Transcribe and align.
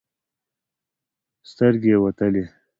سترګې 1.49 1.89
يې 1.93 1.97
وتلې. 2.03 2.43